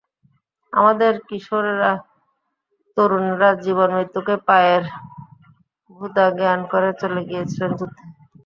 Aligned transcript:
আমাদের 0.73 1.13
কিশোরেরা, 1.27 1.91
তরুণেরা 2.97 3.49
জীবন-মৃত্যুকে 3.63 4.35
পায়ের 4.47 4.83
ভৃত্য 5.91 6.17
জ্ঞান 6.37 6.59
করে 6.71 6.89
চলে 7.01 7.21
গিয়েছিল 7.29 7.61
যুদ্ধে। 7.71 8.03